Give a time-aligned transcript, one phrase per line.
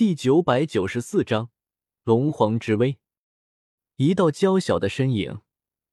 [0.00, 1.50] 第九百九十四章
[2.04, 2.98] 龙皇之威。
[3.96, 5.42] 一道娇小的身影，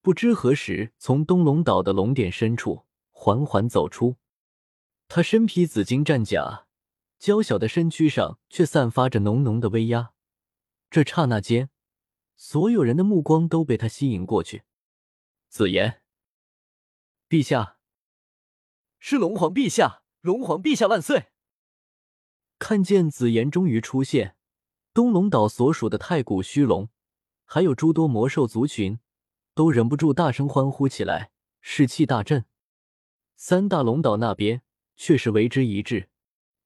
[0.01, 4.15] 不知何时从东龙岛的龙殿深处缓缓走出。
[5.09, 6.67] 他身披紫金战甲，
[7.19, 10.13] 娇小的身躯上却散发着浓浓的威压。
[10.89, 11.69] 这刹那间，
[12.37, 14.63] 所有人的目光都被他吸引过去。
[15.49, 16.01] 紫妍，
[17.27, 17.77] 陛下，
[18.99, 21.25] 是龙皇陛下，龙皇陛下万岁！
[22.59, 24.35] 看见紫妍终于出现，
[24.93, 26.89] 东龙岛所属的太古虚龙，
[27.45, 28.99] 还有诸多魔兽族群，
[29.53, 31.31] 都忍不住大声欢呼起来，
[31.61, 32.45] 士气大振。
[33.35, 34.63] 三大龙岛那边
[34.95, 36.09] 却是为之一滞，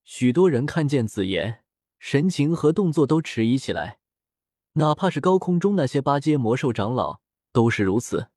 [0.05, 1.63] 许多人看见紫妍，
[1.99, 3.99] 神情和动作都迟疑起来，
[4.73, 7.19] 哪怕是高空中那些八阶魔兽长老
[7.51, 8.29] 都是如此，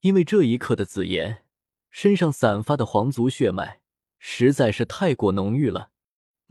[0.00, 1.44] 因为这一刻的紫妍
[1.90, 3.82] 身上散发的皇族血脉
[4.18, 5.90] 实在是太过浓郁了。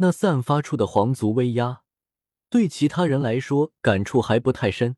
[0.02, 1.84] 那散发出的皇族威压，
[2.50, 4.98] 对其他人来说感触还不太深，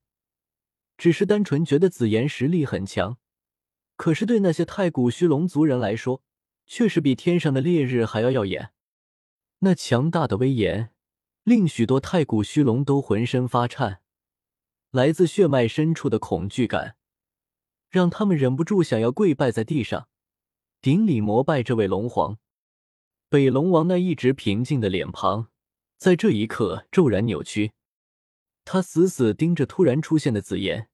[0.98, 3.18] 只是单纯觉得紫妍实力很强。
[3.98, 6.24] 可是对那些太古虚龙族人来说，
[6.66, 8.72] 却是比天上的烈日还要耀眼。
[9.60, 10.94] 那强大的威严，
[11.44, 14.00] 令许多太古虚龙都浑身发颤，
[14.92, 16.96] 来自血脉深处的恐惧感，
[17.90, 20.08] 让他们忍不住想要跪拜在地上，
[20.82, 22.38] 顶礼膜拜这位龙皇。
[23.34, 25.48] 北龙王那一直平静的脸庞，
[25.98, 27.72] 在这一刻骤然扭曲。
[28.64, 30.88] 他死死盯着突然出现的紫妍，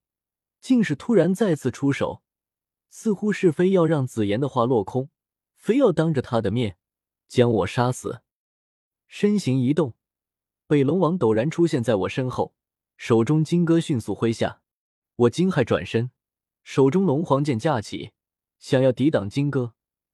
[0.62, 2.24] 竟是突然再次出手，
[2.90, 5.10] 似乎是非要让紫妍的话落空，
[5.58, 6.78] 非要当着他的面
[7.28, 8.22] 将我杀死。
[9.06, 9.96] 身形一动，
[10.66, 12.56] 北龙王陡然出现在我身后，
[12.96, 14.62] 手中金戈迅速挥下，
[15.18, 16.12] 我惊骇转身，
[16.64, 18.14] 手中龙皇剑架起，
[18.60, 19.74] 想要抵挡金戈，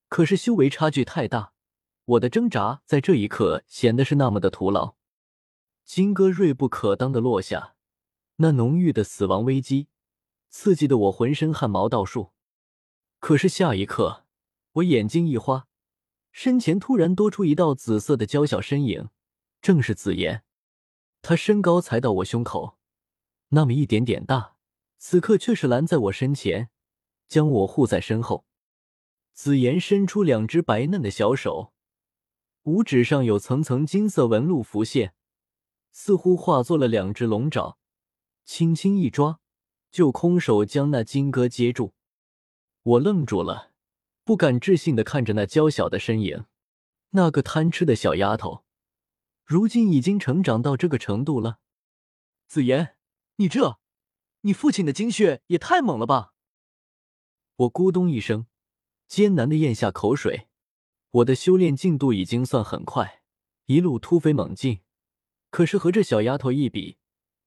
[0.09, 1.51] 可是修为差距太大。
[2.05, 4.95] 我的挣扎在这一刻显得是那么的徒劳，
[5.83, 7.75] 金戈锐不可当的落下，
[8.35, 9.87] 那浓郁的死亡危机
[10.49, 12.31] 刺激的我浑身汗毛倒竖。
[13.19, 14.25] 可是下一刻，
[14.73, 15.67] 我眼睛一花，
[16.31, 19.09] 身前突然多出一道紫色的娇小身影，
[19.59, 20.43] 正是紫妍。
[21.23, 22.77] 她身高才到我胸口
[23.49, 24.57] 那么一点点大，
[24.99, 26.69] 此刻却是拦在我身前，
[27.27, 28.45] 将我护在身后。
[29.33, 31.73] 紫妍伸出两只白嫩的小手。
[32.65, 35.13] 五指上有层层金色纹路浮现，
[35.91, 37.77] 似乎化作了两只龙爪，
[38.43, 39.39] 轻轻一抓，
[39.91, 41.93] 就空手将那金戈接住。
[42.81, 43.71] 我愣住了，
[44.23, 46.45] 不敢置信的看着那娇小的身影。
[47.11, 48.65] 那个贪吃的小丫头，
[49.45, 51.59] 如今已经成长到这个程度了。
[52.47, 52.97] 紫妍，
[53.35, 53.79] 你这，
[54.41, 56.33] 你父亲的精血也太猛了吧！
[57.57, 58.47] 我咕咚一声，
[59.07, 60.47] 艰难的咽下口水。
[61.15, 63.21] 我的修炼进度已经算很快，
[63.67, 64.81] 一路突飞猛进，
[65.49, 66.97] 可是和这小丫头一比，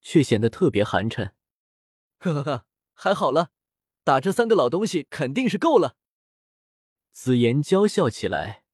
[0.00, 1.32] 却显得特别寒碜。
[2.18, 3.50] 呵呵呵，还好了，
[4.04, 5.96] 打这三个老东西肯定是够了。
[7.12, 8.64] 紫妍娇笑起来，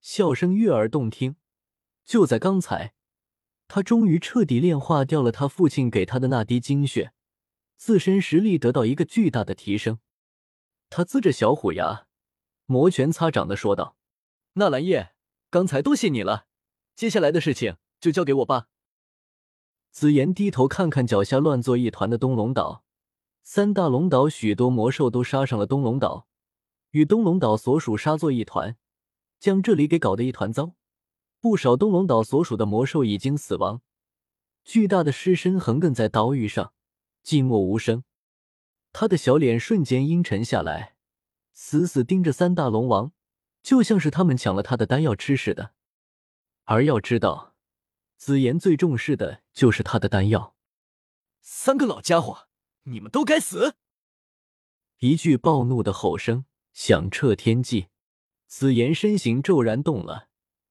[0.00, 1.36] 笑声悦耳动听。
[2.06, 2.94] 就在刚才，
[3.66, 7.12] 她终于彻底炼化掉了她父亲给她的那滴精血，
[7.76, 9.98] 自身实力得到一个巨大的提升。
[10.88, 12.06] 她呲着小虎牙，
[12.64, 13.97] 摩拳擦掌的说道。
[14.58, 15.12] 纳兰叶，
[15.50, 16.46] 刚才多谢你了，
[16.96, 18.66] 接下来的事情就交给我吧。
[19.92, 22.84] 紫妍低头看看脚下乱作一团的东龙岛，
[23.44, 26.26] 三大龙岛许多魔兽都杀上了东龙岛，
[26.90, 28.76] 与东龙岛所属杀作一团，
[29.38, 30.74] 将这里给搞得一团糟。
[31.40, 33.80] 不少东龙岛所属的魔兽已经死亡，
[34.64, 36.72] 巨大的尸身横亘在岛屿上，
[37.24, 38.02] 寂寞无声。
[38.92, 40.96] 他的小脸瞬间阴沉下来，
[41.52, 43.12] 死死盯着三大龙王。
[43.68, 45.74] 就像是他们抢了他的丹药吃似的，
[46.64, 47.54] 而要知道，
[48.16, 50.56] 紫妍最重视的就是他的丹药。
[51.42, 52.48] 三个老家伙，
[52.84, 53.74] 你们都该死！
[55.00, 57.88] 一句暴怒的吼声响彻天际，
[58.46, 60.28] 紫妍身形骤然动了，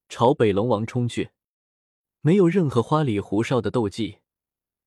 [0.10, 1.30] 朝北龙王冲去。
[2.22, 4.22] 没有任何花里胡哨的斗技，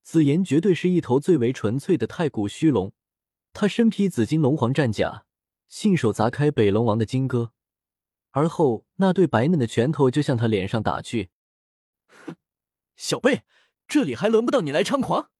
[0.02, 2.92] 紫妍绝对是一头最为纯粹的太古虚龙。
[3.52, 5.26] 他身披紫金龙皇战甲，
[5.68, 7.52] 信手砸开北龙王的金戈。
[8.30, 11.30] 而后，那对白嫩的拳头就向他脸上打去。
[12.06, 12.36] 哼，
[12.96, 13.42] 小贝，
[13.88, 15.30] 这里还轮不到你来猖狂。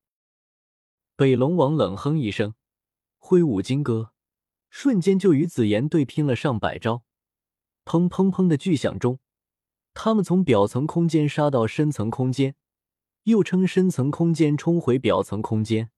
[1.17, 2.55] 北龙王冷哼一声，
[3.19, 4.13] 挥舞金戈，
[4.71, 7.05] 瞬间就与紫妍对拼了上百招。
[7.85, 9.21] 砰砰砰的巨响中，
[9.95, 12.55] 他们从表层空间杀到深层空间，
[13.25, 15.91] 又称深层空间冲回表层空间，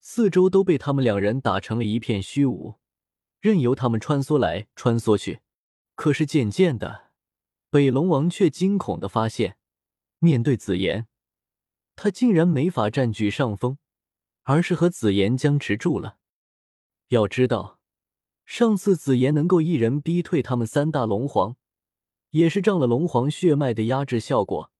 [0.00, 2.76] 四周都被他们两人打成了一片虚无，
[3.40, 5.40] 任由他们穿梭来穿梭去。
[6.02, 7.12] 可是渐渐的，
[7.70, 9.56] 北龙王却惊恐的发现，
[10.18, 11.06] 面对紫妍，
[11.94, 13.78] 他竟然没法占据上风，
[14.42, 16.18] 而是和紫妍僵持住了。
[17.10, 17.78] 要知道，
[18.44, 21.54] 上次紫妍能够一人逼退他们三大龙皇，
[22.30, 24.72] 也是仗了龙皇血脉的压制效果。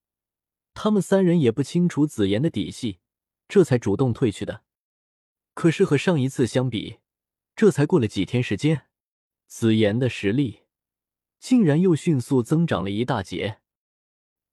[0.73, 2.99] 他们三人也不清楚紫妍的底细，
[3.47, 4.65] 这才主动退去的。
[5.53, 6.97] 可是和上一次相比，
[7.55, 8.87] 这才过了几天时间，
[9.47, 10.62] 紫妍的实力
[11.43, 13.59] 竟然又迅速增长了一大截。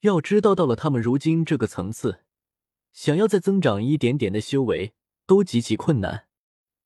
[0.01, 2.25] 要知道，到了他们如今这个层次，
[2.93, 4.93] 想要再增长一点点的修为
[5.25, 6.27] 都极其困难。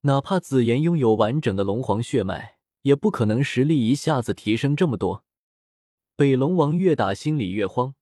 [0.01, 5.25] 哪怕紫妍拥有完整的龙皇血脉，也不可能实力一下子提升这么多。
[6.15, 7.95] 北龙王越打心里越慌，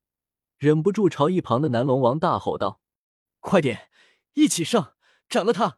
[0.58, 2.82] 忍不住朝一旁的南龙王大吼道
[3.40, 3.88] ：“快点，
[4.34, 4.96] 一起上，
[5.30, 5.78] 斩了他！”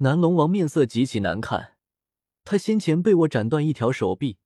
[0.00, 1.76] 南龙王面色极其难看，
[2.44, 4.38] 他先前被我斩断一条手臂，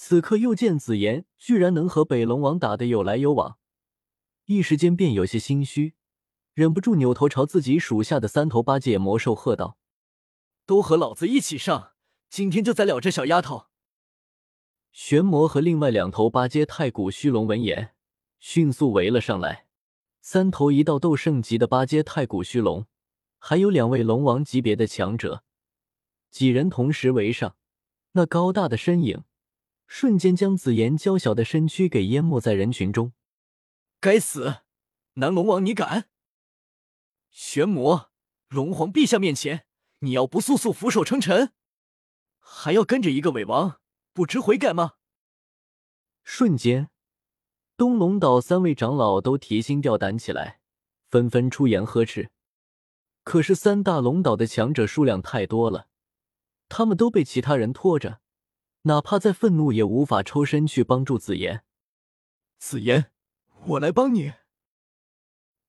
[0.00, 3.58] 此刻又见紫妍居然能和北龙王打得有来有往，
[4.44, 5.96] 一时间便有些心虚，
[6.54, 9.76] 忍不住扭头朝自己属下的三头八戒魔兽喝道
[10.64, 11.94] ：“都和老子一起上，
[12.30, 13.66] 今天就宰了这小丫头！”
[14.92, 17.96] 玄魔和另外两头八阶太古虚龙闻言，
[18.38, 19.66] 迅速围了上来，
[20.20, 22.86] 三头一道斗圣级的八阶太古虚龙。
[23.40, 25.42] 还有两位龙王级别的强者，
[26.30, 27.56] 几人同时围上，
[28.12, 29.24] 那高大的身影
[29.88, 33.14] 瞬间将紫妍娇小的身躯给淹没在人群中。
[33.98, 34.58] 该死，
[35.14, 36.08] 南龙王你敢！
[37.30, 38.12] 玄魔，
[38.48, 39.66] 龙皇陛下面前，
[40.00, 41.52] 你要不速速俯首称臣，
[42.38, 43.80] 还要跟着一个伪王，
[44.12, 44.94] 不知悔改吗？
[46.22, 46.90] 瞬间，
[47.76, 50.60] 东龙岛三位长老都提心吊胆起来，
[51.08, 52.30] 纷纷出言呵斥。
[53.24, 55.88] 可是三大龙岛的强者数量太多了，
[56.68, 58.20] 他们都被其他人拖着，
[58.82, 61.64] 哪怕再愤怒也无法抽身去帮助紫妍。
[62.58, 63.12] 紫妍，
[63.66, 64.32] 我来帮你！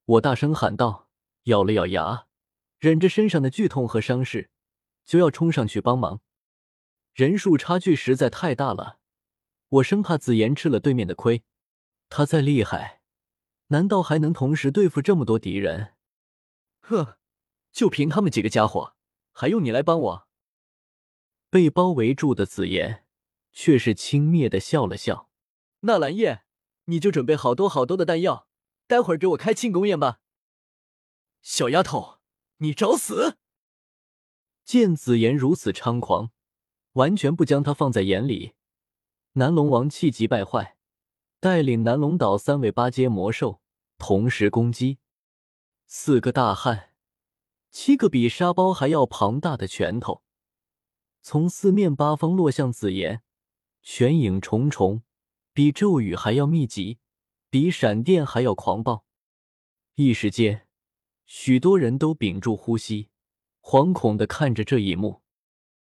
[0.05, 1.09] 我大声喊道，
[1.43, 2.27] 咬了咬牙，
[2.77, 4.49] 忍着身上的剧痛和伤势，
[5.05, 6.21] 就要冲上去帮忙。
[7.13, 8.99] 人数差距实在太大了，
[9.69, 11.43] 我生怕紫妍吃了对面的亏。
[12.09, 13.01] 他再厉害，
[13.67, 15.93] 难道还能同时对付这么多敌人？
[16.79, 17.17] 呵。
[17.71, 18.95] 就凭他们几个家伙，
[19.31, 20.28] 还用你来帮我？
[21.49, 23.05] 被包围住的紫妍
[23.51, 25.29] 却是轻蔑的笑了笑。
[25.81, 26.43] 纳兰叶，
[26.85, 28.47] 你就准备好多好多的弹药，
[28.87, 30.19] 待会儿给我开庆功宴吧。
[31.41, 32.19] 小丫头，
[32.57, 33.37] 你找死！
[34.65, 36.31] 见紫妍如此猖狂，
[36.93, 38.53] 完全不将他放在眼里，
[39.33, 40.77] 南龙王气急败坏，
[41.39, 43.61] 带领南龙岛三位八阶魔兽
[43.97, 44.99] 同时攻击，
[45.87, 46.91] 四个大汉。
[47.71, 50.23] 七个比沙包还要庞大的拳头，
[51.31, 53.21] 从四面八方落向紫妍，
[53.83, 55.03] 玄影重重，
[55.53, 56.97] 比骤雨还要密集，
[57.51, 59.05] 比闪电还要狂暴。
[59.93, 60.67] 一时间，
[61.27, 63.09] 许多人都屏住呼吸，
[63.61, 65.21] 惶恐的看着这一幕。